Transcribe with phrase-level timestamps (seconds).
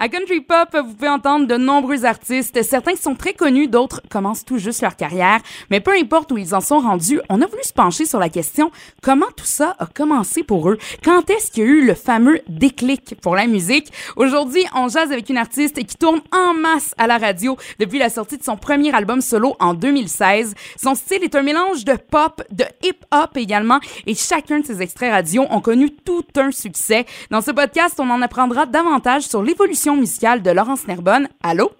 [0.00, 4.44] À Country Pop, vous pouvez entendre de nombreux artistes, certains sont très connus, d'autres commencent
[4.44, 5.40] tout juste leur carrière,
[5.70, 8.28] mais peu importe où ils en sont rendus, on a voulu se pencher sur la
[8.28, 8.70] question
[9.02, 10.78] comment tout ça a commencé pour eux?
[11.02, 13.92] Quand est-ce qu'il y a eu le fameux déclic pour la musique?
[14.14, 18.08] Aujourd'hui, on jase avec une artiste qui tourne en masse à la radio depuis la
[18.08, 20.54] sortie de son premier album solo en 2016.
[20.80, 25.10] Son style est un mélange de pop, de hip-hop également, et chacun de ses extraits
[25.10, 27.04] radio ont connu tout un succès.
[27.32, 31.28] Dans ce podcast, on en apprendra davantage sur l'évolution musicale de Laurence Nerbonne.
[31.42, 31.70] Allô?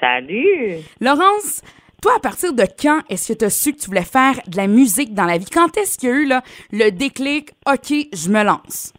[0.00, 0.76] Salut!
[1.00, 1.62] Laurence,
[2.02, 4.56] toi, à partir de quand est-ce que tu as su que tu voulais faire de
[4.56, 5.50] la musique dans la vie?
[5.52, 6.42] Quand est-ce qu'il y a eu là,
[6.72, 8.92] le déclic, OK, je me lance?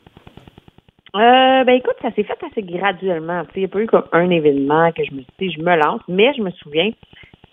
[1.15, 3.43] Euh, ben écoute, ça s'est fait assez graduellement.
[3.55, 5.76] Il n'y a pas eu comme un événement que je me suis dit, je me
[5.76, 6.91] lance, mais je me souviens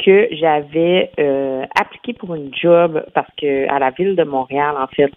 [0.04, 4.88] que j'avais euh, appliqué pour une job parce que à la ville de Montréal, en
[4.88, 5.10] fait,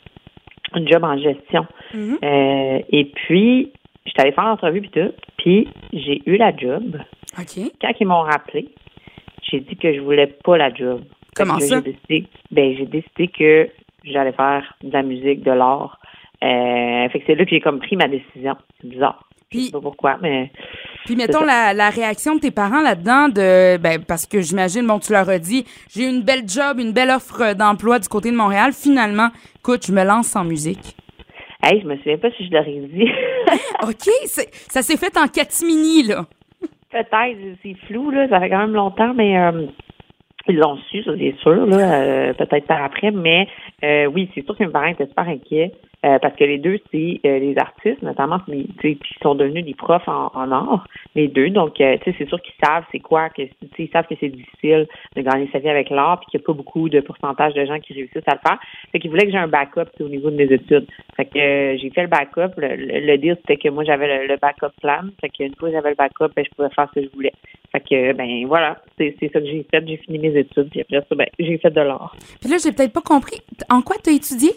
[0.73, 1.65] un job en gestion.
[1.93, 2.17] Mhm.
[2.23, 3.73] Euh, et puis,
[4.09, 6.97] j'étais allée faire l'entrevue puis tout, puis j'ai eu la job.
[7.39, 7.71] OK.
[7.81, 8.69] Quand ils m'ont rappelé,
[9.49, 11.01] j'ai dit que je voulais pas la job.
[11.35, 11.77] Comment ça?
[11.85, 13.69] J'ai décidé, ben, j'ai décidé que
[14.03, 15.99] j'allais faire de la musique, de l'art.
[16.43, 18.55] Euh, fait que c'est là que j'ai comme pris ma décision.
[18.81, 19.23] C'est bizarre.
[19.51, 20.51] Je Puis- sais pas pourquoi, mais
[21.05, 24.99] Puis mettons la, la réaction de tes parents là-dedans, de ben, parce que j'imagine, bon,
[24.99, 28.35] tu leur as dit, j'ai une belle job, une belle offre d'emploi du côté de
[28.35, 28.71] Montréal.
[28.73, 30.95] Finalement, écoute, je me lance en musique.
[31.63, 33.09] hey, je me souviens pas si je leur ai dit.
[33.83, 34.09] OK,
[34.69, 36.25] ça s'est fait en catimini, là.
[36.91, 38.27] Peut-être, c'est flou, là.
[38.29, 39.67] Ça fait quand même longtemps, mais euh,
[40.49, 42.01] ils l'ont su, ça c'est sûr, là.
[42.01, 43.47] euh, peut-être par après, mais
[43.83, 45.71] euh, oui, c'est sûr que mes parents étaient super inquiets.
[46.05, 50.07] euh, parce que les deux, c'est euh, les artistes, notamment, qui sont devenus des profs
[50.07, 51.49] en, art, les deux.
[51.49, 53.41] Donc, euh, c'est sûr qu'ils savent c'est quoi, que
[53.77, 56.47] ils savent que c'est difficile de gagner sa vie avec l'art, puis qu'il n'y a
[56.47, 58.59] pas beaucoup de pourcentage de gens qui réussissent à le faire.
[58.91, 60.87] Fait qu'ils voulaient que j'ai un backup au niveau de mes études.
[61.17, 62.53] Fait que euh, j'ai fait le backup.
[62.57, 65.01] Le, le, le deal, c'était que moi, j'avais le, le backup plan.
[65.19, 67.33] Fait qu'une fois que j'avais le backup, ben, je pouvais faire ce que je voulais.
[67.71, 69.83] Fait que, ben, voilà, c'est ça que j'ai fait.
[69.87, 72.15] J'ai fini mes études, puis après ça, ben, j'ai fait de l'art.
[72.41, 73.39] Puis là, j'ai peut-être pas compris.
[73.69, 74.51] En quoi tu as étudié?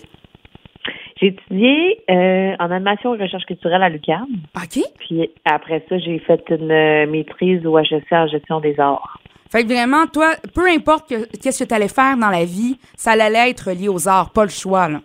[1.20, 4.26] J'ai étudié euh, en animation et recherche culturelle à l'UQAM.
[4.56, 4.82] OK.
[4.98, 9.18] Puis après ça, j'ai fait une euh, maîtrise au HEC en gestion des arts.
[9.50, 12.78] Fait que vraiment, toi, peu importe que- qu'est-ce que tu allais faire dans la vie,
[12.96, 15.00] ça allait être lié aux arts, pas le choix, là.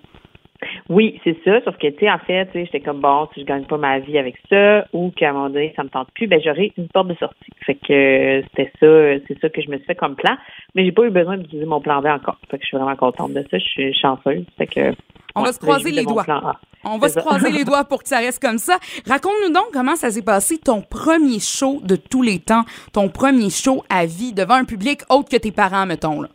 [0.90, 1.60] Oui, c'est ça.
[1.66, 3.78] Sauf que, tu sais, en fait, tu sais, j'étais comme bon, si je gagne pas
[3.78, 6.72] ma vie avec ça, ou qu'à un moment donné, ça me tente plus, ben j'aurai
[6.78, 7.52] une porte de sortie.
[7.66, 10.38] Fait que c'était ça, c'est ça que je me suis fait comme plan.
[10.76, 12.38] Mais j'ai pas eu besoin d'utiliser mon plan B encore.
[12.50, 13.58] Fait que je suis vraiment contente de ça.
[13.58, 14.46] Je suis chanceuse.
[14.58, 14.94] Fait que
[15.36, 16.26] On va se croiser les doigts.
[16.86, 18.78] On va se croiser les doigts pour que ça reste comme ça.
[19.08, 23.50] Raconte-nous donc comment ça s'est passé ton premier show de tous les temps, ton premier
[23.50, 26.22] show à vie devant un public autre que tes parents, mettons.
[26.22, 26.30] Là.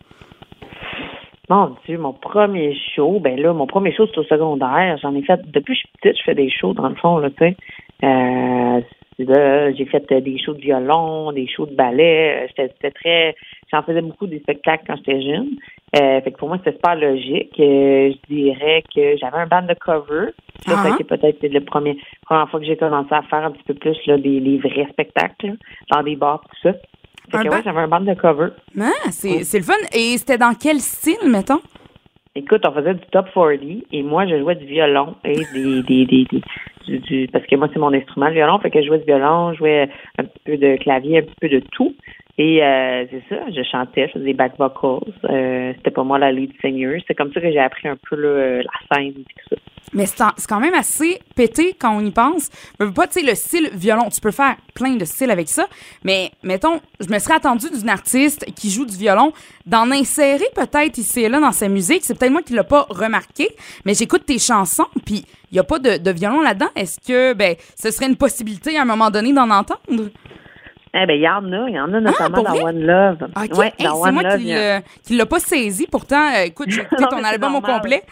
[1.53, 4.97] Mon Dieu, mon premier show, ben là, mon premier show, c'est au secondaire.
[5.03, 7.19] J'en ai fait, depuis que je suis petite, je fais des shows, dans le fond,
[7.19, 7.57] là, tu sais.
[8.05, 8.81] Euh,
[9.19, 12.49] j'ai fait des shows de violon, des shows de ballet.
[12.57, 13.37] C'était très,
[13.71, 15.51] j'en faisais beaucoup des spectacles quand j'étais jeune.
[16.01, 17.53] Euh, fait que pour moi, c'était super logique.
[17.61, 20.31] Euh, je dirais que j'avais un band de cover.
[20.67, 20.89] Ça, Ah.
[20.89, 23.99] été peut-être le premier, première fois que j'ai commencé à faire un petit peu plus,
[24.07, 25.53] là, des, vrais spectacles, là,
[25.91, 26.79] dans des bars, tout ça.
[27.33, 28.49] Fait Un que ouais, j'avais un band de cover.
[28.81, 29.73] Ah, c'est c'est le fun.
[29.93, 31.61] Et c'était dans quel style, mettons?
[32.35, 33.61] Écoute, on faisait du top 40
[33.93, 36.43] et moi, je jouais du violon et des, des, des, des-
[36.87, 39.05] du, du- parce que moi, c'est mon instrument, le violon, fait que je jouais du
[39.05, 39.89] violon, je jouais
[40.19, 41.95] un petit peu de clavier, un petit peu de tout.
[42.39, 45.01] Et euh, c'est ça, je chantais, je faisais des back vocals.
[45.29, 47.03] Euh, c'était pas moi la lead singer.
[47.07, 49.57] C'est comme ça que j'ai appris un peu là, la scène et tout ça.
[49.95, 52.49] Mais c'est quand même assez pété quand on y pense.
[52.81, 55.49] Je veux pas, tu sais, le style violon, tu peux faire plein de styles avec
[55.49, 55.67] ça,
[56.03, 59.33] mais mettons, je me serais attendu d'une artiste qui joue du violon
[59.67, 62.05] d'en insérer peut-être ici et là dans sa musique.
[62.05, 63.49] C'est peut-être moi qui l'ai pas remarqué,
[63.85, 66.69] mais j'écoute tes chansons, puis il y a pas de, de violon là-dedans.
[66.75, 69.81] Est-ce que, ben, ce serait une possibilité à un moment donné d'en entendre?
[70.95, 72.65] Eh ben, il y en a, il y en a notamment Ah, dans?
[72.67, 73.17] One Love.
[73.37, 75.87] OK, Ouais, Hey, c'est moi Love, qui a- l'a- qui l'a pas saisi.
[75.91, 78.03] Pourtant, euh, écoute, j'ai écouté ton album au complet.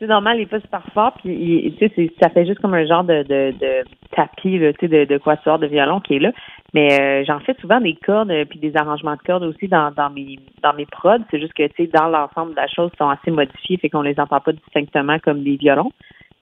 [0.00, 3.04] C'est normal, il pas super fort, puis tu sais, ça fait juste comme un genre
[3.04, 3.84] de, de, de
[4.16, 6.32] tapis, tu sais, de, de quatuor de violon qui est là.
[6.72, 9.90] Mais euh, j'en fais souvent des cordes euh, puis des arrangements de cordes aussi dans,
[9.90, 11.18] dans mes dans mes prods.
[11.30, 13.90] C'est juste que tu sais, dans l'ensemble de la chose, ils sont assez modifiés, fait
[13.90, 15.92] qu'on les entend pas distinctement comme des violons.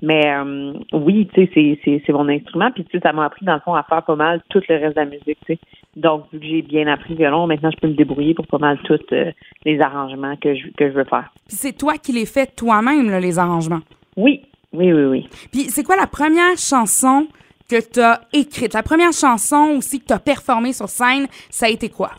[0.00, 2.70] Mais euh, oui, tu sais, c'est, mon instrument.
[2.70, 4.76] Puis tu sais, ça m'a appris dans le fond à faire pas mal tout le
[4.76, 5.38] reste de la musique.
[5.46, 5.58] Tu sais.
[5.96, 8.58] Donc vu que j'ai bien appris le violon, maintenant je peux me débrouiller pour pas
[8.58, 9.32] mal tous euh,
[9.64, 11.28] les arrangements que je que je veux faire.
[11.48, 13.80] Puis c'est toi qui les fais toi-même, les arrangements?
[14.16, 14.42] Oui,
[14.72, 15.28] oui, oui, oui.
[15.50, 17.26] Puis c'est quoi la première chanson
[17.68, 18.74] que tu as écrite?
[18.74, 22.12] La première chanson aussi que tu as performée sur scène, ça a été quoi?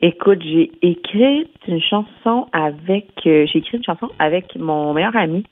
[0.00, 5.44] Écoute, j'ai écrit une chanson avec euh, j'ai écrit une chanson avec mon meilleur ami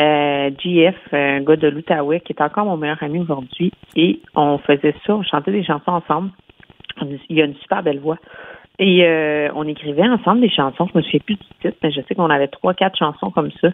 [0.00, 3.72] euh, GF, un gars de l'Outaouais, qui est encore mon meilleur ami aujourd'hui.
[3.96, 6.30] Et on faisait ça, on chantait des chansons ensemble.
[7.28, 8.18] Il a une super belle voix.
[8.78, 10.88] Et euh, on écrivait ensemble des chansons.
[10.92, 13.50] Je me souviens plus du titre, mais je sais qu'on avait trois, quatre chansons comme
[13.60, 13.68] ça.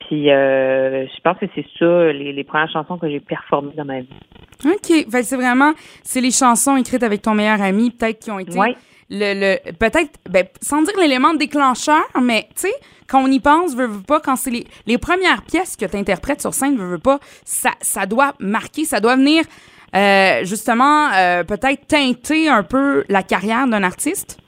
[0.00, 3.84] Puis euh, je pense que c'est ça, les, les premières chansons que j'ai performées dans
[3.84, 4.08] ma vie.
[4.64, 5.10] OK.
[5.10, 5.72] Fait c'est vraiment,
[6.02, 8.76] c'est les chansons écrites avec ton meilleur ami, peut-être qui ont été Ouais.
[9.10, 12.74] Le, le peut-être, ben, sans dire l'élément déclencheur, mais tu sais,
[13.08, 16.40] quand on y pense, veux pas, quand c'est les, les premières pièces que tu interprètes
[16.40, 19.44] sur scène, veux pas, ça, ça doit marquer, ça doit venir
[19.94, 24.40] euh, justement euh, peut-être teinter un peu la carrière d'un artiste?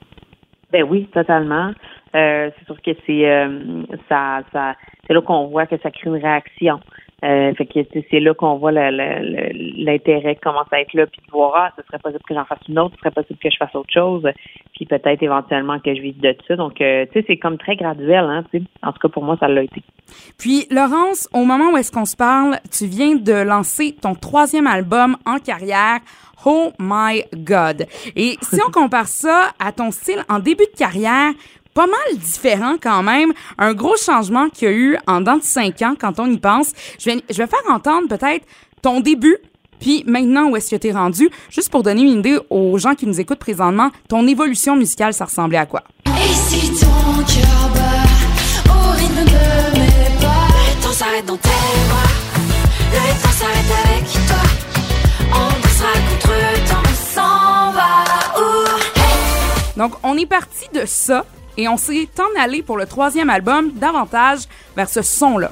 [0.71, 1.71] Ben oui, totalement.
[2.15, 4.75] Euh, c'est sûr que c'est ça, ça
[5.07, 6.79] c'est là qu'on voit que ça crée une réaction.
[7.23, 7.79] Euh, fait que
[8.09, 11.83] c'est- là qu'on voit l'intérêt qui commence à être là, puis de voir ah, ce
[11.85, 14.23] serait possible que j'en fasse une autre, ce serait possible que je fasse autre chose,
[14.75, 16.55] puis peut-être éventuellement que je vive de ça.
[16.55, 18.63] Donc, euh, tu sais, c'est comme très graduel, hein, tu sais.
[18.83, 19.81] En tout cas, pour moi, ça l'a été.
[20.37, 24.67] Puis, Laurence, au moment où est-ce qu'on se parle, tu viens de lancer ton troisième
[24.67, 25.99] album en carrière,
[26.45, 27.85] Oh My God.
[28.15, 31.31] Et si on compare ça à ton style en début de carrière,
[31.79, 35.43] pas mal différent quand même, un gros changement qu'il y a eu en dans de
[35.43, 36.71] cinq ans quand on y pense.
[36.99, 38.45] Je vais, je vais faire entendre peut-être
[38.81, 39.37] ton début,
[39.79, 42.95] puis maintenant où est-ce que tu es rendu, juste pour donner une idée aux gens
[42.95, 45.85] qui nous écoutent présentement, ton évolution musicale, ça ressemblait à quoi?
[46.07, 51.47] Et si ton cœur bat au rythme de mes pas, le temps s'arrête dans tes
[51.47, 52.11] bras,
[52.91, 54.43] le temps s'arrête avec toi.
[55.31, 57.89] On dansera contre le temps, on s'en va.
[58.37, 59.77] Ouh.
[59.77, 61.23] Donc, on est parti de ça
[61.59, 64.43] et on s'est en allé pour le troisième album davantage
[64.77, 65.51] vers ce son-là.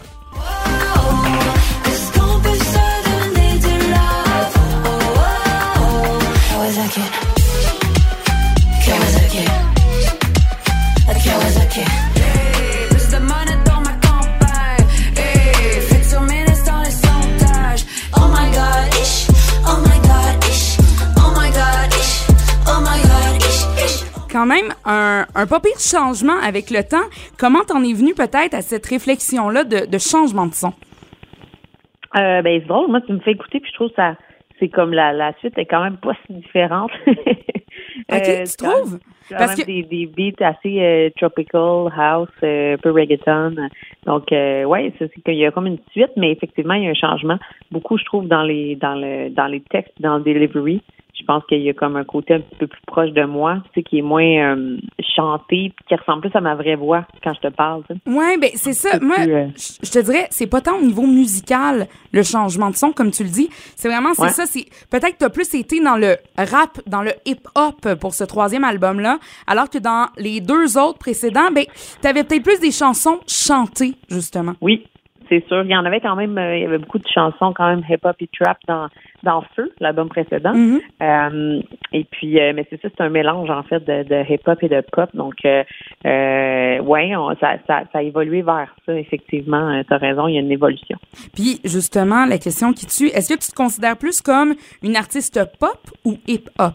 [24.47, 27.05] Même, un, un pas pire changement avec le temps.
[27.37, 30.73] Comment t'en es venu peut-être à cette réflexion-là de, de changement de son?
[32.15, 32.89] Euh, ben, c'est drôle.
[32.89, 34.15] Moi, tu me fais écouter, puis je trouve ça,
[34.59, 36.91] c'est comme la, la suite est quand même pas si différente.
[38.09, 38.99] Ok, Euh, tu trouves?
[39.29, 43.55] quand Parce même que- des, des beats assez euh, tropical, house, euh, un peu reggaeton.
[44.05, 46.91] Donc, euh, ouais, c'est qu'il y a comme une suite, mais effectivement, il y a
[46.91, 47.37] un changement.
[47.71, 50.81] Beaucoup, je trouve, dans les dans le dans les textes, dans le delivery.
[51.19, 53.57] Je pense qu'il y a comme un côté un petit peu plus proche de moi,
[53.65, 54.23] tu sais, qui est moins
[54.55, 54.77] euh,
[55.15, 57.83] chanté, puis qui ressemble plus à ma vraie voix quand je te parle.
[57.89, 58.15] tu sais.
[58.17, 58.99] Ouais, ben c'est ça.
[58.99, 59.47] Moi, plus, euh,
[59.83, 63.23] je te dirais, c'est pas tant au niveau musical le changement de son, comme tu
[63.23, 63.49] le dis.
[63.75, 64.29] C'est vraiment, c'est Ouais.
[64.29, 64.45] ça.
[64.45, 68.63] C'est peut-être que t'as plus été dans le rap, dans le hip-hop pour ce troisième
[68.63, 69.17] album-là,
[69.47, 71.65] alors que dans les deux autres précédents, ben
[72.01, 74.53] t'avais peut-être plus des chansons chantées justement.
[74.61, 74.85] Oui,
[75.29, 75.63] c'est sûr.
[75.63, 77.83] Il y en avait quand même, euh, il y avait beaucoup de chansons quand même
[77.89, 78.87] hip-hop et trap dans,
[79.23, 80.53] dans Feu, l'album précédent.
[80.53, 80.79] Mhm.
[81.01, 81.61] Euh,
[81.93, 84.69] et puis, euh, mais c'est ça, c'est un mélange en fait de, de hip-hop et
[84.69, 85.09] de pop.
[85.15, 85.63] Donc, euh,
[86.05, 89.81] euh, ouais, on- ça, ça, ça a évolué vers ça, effectivement.
[89.89, 90.97] T'as raison, il y a une évolution.
[91.33, 94.53] Puis justement, la question qui tue, est-ce que tu te considères plus comme
[94.83, 96.73] une artiste pop ou hip-hop?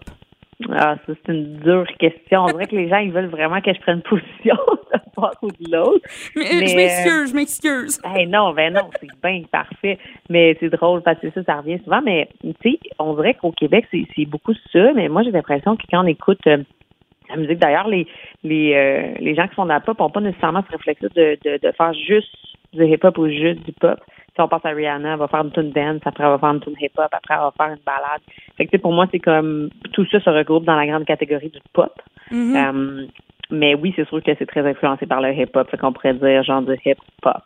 [0.70, 2.44] Ah, ça, c'est une dure question.
[2.44, 4.56] On dirait que les gens, ils veulent vraiment que je prenne position
[4.94, 6.06] de part ou de l'autre.
[6.37, 8.00] Mais, Mais, je m'excuse, je m'excuse.
[8.05, 9.99] Hey, non, ben non, c'est bien parfait.
[10.29, 12.03] Mais c'est drôle parce que ça, ça revient souvent.
[12.03, 14.93] Mais tu sais, on dirait qu'au Québec, c'est c'est beaucoup ça.
[14.94, 16.59] Mais moi, j'ai l'impression que quand on écoute euh,
[17.31, 18.07] la musique, d'ailleurs, les
[18.42, 21.38] les euh, les gens qui font de la pop n'ont pas nécessairement ce réflexe de,
[21.45, 22.35] de, de faire juste
[22.73, 23.99] du hip-hop ou juste du pop.
[24.34, 26.50] Si on pense à Rihanna, elle va faire une tune dance, après elle va faire
[26.50, 28.22] une tune hip-hop, après elle va faire une balade.
[28.56, 31.60] Fait que pour moi, c'est comme tout ça se regroupe dans la grande catégorie du
[31.72, 31.92] pop.
[32.30, 32.56] Mhm.
[32.56, 33.06] Euh,
[33.50, 35.70] mais oui, c'est sûr que c'est très influencé par le hip-hop.
[35.70, 37.42] Fait qu'on pourrait dire genre du hip-hop.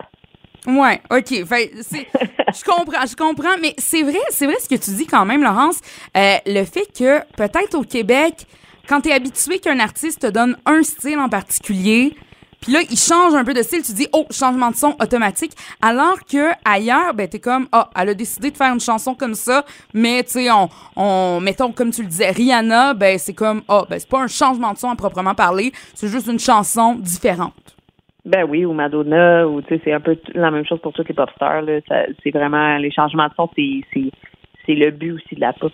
[0.66, 1.44] Ouais, OK.
[1.44, 5.24] Fait, je comprends, je comprends, mais c'est vrai, c'est vrai ce que tu dis quand
[5.24, 5.80] même, Laurence.
[6.16, 8.46] Euh, le fait que peut-être au Québec,
[8.88, 12.14] quand tu es habitué qu'un artiste te donne un style en particulier,
[12.60, 15.52] puis là, il change un peu de style, tu dis, oh, changement de son automatique.
[15.80, 19.34] Alors que ailleurs, ben, t'es comme, ah, elle a décidé de faire une chanson comme
[19.34, 23.62] ça, mais tu sais, on, on, mettons, comme tu le disais, Rihanna, ben, c'est comme,
[23.68, 26.94] ah, ben, c'est pas un changement de son à proprement parler, c'est juste une chanson
[26.94, 27.52] différente.
[28.24, 31.08] Ben oui, ou Madonna, ou tu sais, c'est un peu la même chose pour toutes
[31.08, 31.62] les pop stars.
[31.62, 31.78] Là.
[32.24, 34.10] C'est vraiment les changements de son, c'est
[34.66, 35.72] c'est le but aussi de la pop.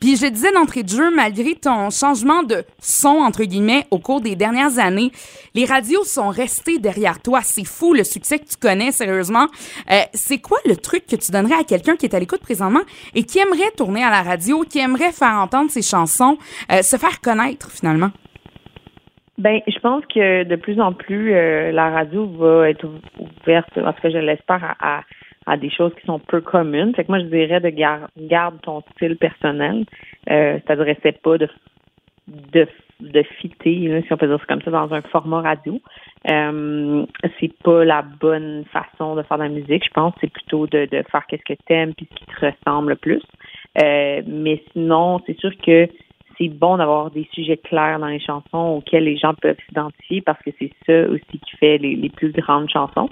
[0.00, 4.20] Puis je disais d'entrée de jeu, malgré ton changement de son, entre guillemets, au cours
[4.20, 5.10] des dernières années,
[5.54, 7.40] les radios sont restées derrière toi.
[7.42, 9.46] C'est fou le succès que tu connais, sérieusement.
[9.90, 12.82] Euh, c'est quoi le truc que tu donnerais à quelqu'un qui est à l'écoute présentement
[13.14, 16.38] et qui aimerait tourner à la radio, qui aimerait faire entendre ses chansons,
[16.70, 18.10] euh, se faire connaître finalement?
[19.38, 22.86] Ben, je pense que de plus en plus, euh, la radio va être
[23.18, 25.02] ouverte, parce que je l'espère, à, à,
[25.56, 26.94] des choses qui sont peu communes.
[26.94, 29.84] Fait que moi, je dirais de garder garde ton style personnel.
[30.30, 31.48] Euh, t'adressais pas de
[32.28, 32.66] de
[33.00, 35.80] de fitter, si on peut dire ça comme ça, dans un format radio.
[36.30, 37.06] Euh,
[37.38, 40.12] c'est pas la bonne façon de faire de la musique, je pense.
[40.20, 43.22] C'est plutôt de, de faire qu'est-ce que t'aimes puis ce qui te ressemble le plus.
[43.82, 45.88] Euh, mais sinon, c'est sûr que
[46.36, 50.40] c'est bon d'avoir des sujets clairs dans les chansons auxquels les gens peuvent s'identifier parce
[50.42, 53.08] que c'est ça aussi qui fait les, les plus grandes chansons.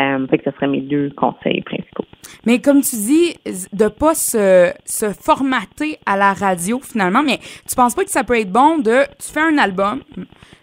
[0.00, 2.04] Euh, fait que ce serait mes deux conseils principaux.
[2.46, 3.34] Mais comme tu dis,
[3.72, 7.38] de pas se, se formater à la radio finalement, mais
[7.68, 10.02] tu penses pas que ça peut être bon de tu fais un album,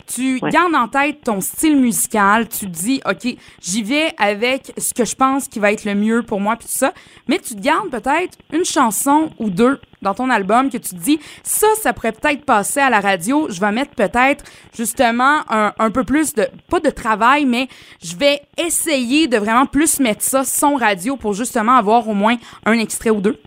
[0.07, 4.93] tu gardes en tête ton style musical, tu te dis, OK, j'y vais avec ce
[4.93, 6.93] que je pense qui va être le mieux pour moi, puis tout ça.
[7.27, 10.99] Mais tu te gardes peut-être une chanson ou deux dans ton album que tu te
[10.99, 13.47] dis, ça, ça pourrait peut-être passer à la radio.
[13.49, 14.45] Je vais mettre peut-être
[14.75, 17.67] justement un, un, peu plus de, pas de travail, mais
[18.01, 22.37] je vais essayer de vraiment plus mettre ça son radio pour justement avoir au moins
[22.65, 23.37] un extrait ou deux.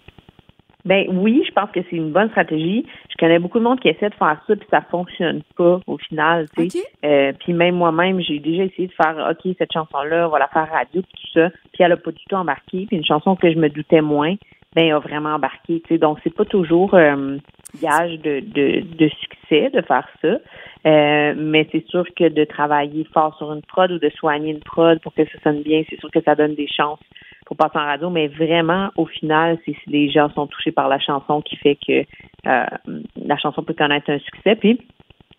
[0.84, 2.86] Ben oui, je pense que c'est une bonne stratégie.
[3.20, 6.46] Connais beaucoup de monde qui essaie de faire ça puis ça fonctionne pas au final,
[6.56, 6.82] tu sais.
[7.04, 10.38] Euh, puis même moi-même, j'ai déjà essayé de faire OK, cette chanson là, on va
[10.38, 13.04] la faire radio puis tout ça, puis elle a pas du tout embarqué, puis une
[13.04, 14.36] chanson que je me doutais moins,
[14.74, 15.98] ben a vraiment embarqué, tu sais.
[15.98, 17.36] Donc c'est pas toujours euh,
[17.82, 20.38] gage de, de, de succès de faire ça.
[20.86, 24.60] Euh, mais c'est sûr que de travailler fort sur une prod ou de soigner une
[24.60, 27.00] prod pour que ça sonne bien, c'est sûr que ça donne des chances
[27.50, 30.88] pour passer en radio, mais vraiment, au final, c'est si les gens sont touchés par
[30.88, 32.04] la chanson qui fait que
[32.46, 32.64] euh,
[33.16, 34.54] la chanson peut connaître un succès.
[34.54, 34.80] Puis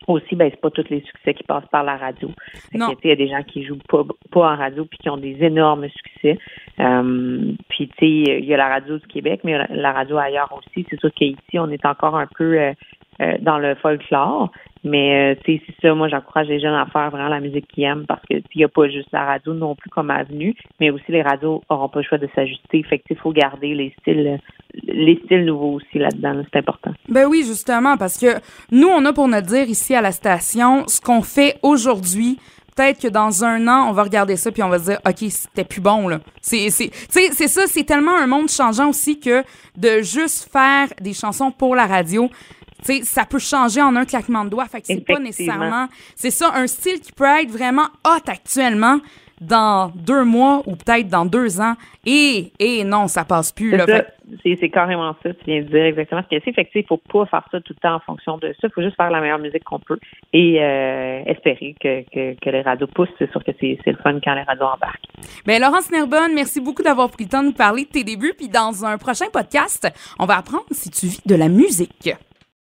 [0.08, 2.30] aussi, ben, c'est pas tous les succès qui passent par la radio.
[2.74, 5.38] Il y a des gens qui jouent pas, pas en radio puis qui ont des
[5.42, 6.38] énormes succès.
[6.82, 10.52] Euh, puis tu sais, il y a la radio du Québec, mais la radio ailleurs
[10.52, 10.86] aussi.
[10.90, 12.74] C'est sûr qu'ici, on est encore un peu euh,
[13.20, 14.52] euh, dans le folklore.
[14.84, 18.06] Mais euh, c'est ça, moi j'encourage les jeunes à faire vraiment la musique qu'ils aiment
[18.08, 21.06] parce que il n'y a pas juste la radio non plus comme avenue, mais aussi
[21.10, 22.82] les radios n'auront pas le choix de s'ajuster.
[22.84, 24.40] Fait il faut garder les styles
[24.74, 26.92] les styles nouveaux aussi là-dedans, c'est important.
[27.10, 28.40] Ben oui, justement, parce que
[28.72, 32.40] nous, on a pour nous dire ici à la station ce qu'on fait aujourd'hui.
[32.76, 35.30] Peut-être que dans un an, on va regarder ça puis on va se dire, OK,
[35.30, 36.20] c'était plus bon, là.
[36.42, 39.44] C'est, c'est, c'est ça, c'est tellement un monde changeant aussi que
[39.78, 42.30] de juste faire des chansons pour la radio,
[42.86, 44.66] sais, ça peut changer en un claquement de doigts.
[44.66, 45.88] Fait que c'est pas nécessairement.
[46.16, 49.00] C'est ça, un style qui peut être vraiment hot actuellement
[49.42, 51.74] dans deux mois ou peut-être dans deux ans.
[52.06, 53.76] Et, et non, ça passe plus.
[53.76, 53.86] Là,
[54.44, 56.54] c'est carrément ça, tu viens de dire exactement ce que c'est.
[56.54, 58.68] Fait que, il faut pas faire ça tout le temps en fonction de ça.
[58.68, 60.00] Il faut juste faire la meilleure musique qu'on peut
[60.32, 63.10] et euh, espérer que, que, que, les radios poussent.
[63.18, 65.08] C'est sûr que c'est le fun quand les radios embarquent.
[65.46, 68.34] Bien, Laurence Nerbonne, merci beaucoup d'avoir pris le temps de nous parler de tes débuts.
[68.38, 72.12] Puis dans un prochain podcast, on va apprendre si tu vis de la musique.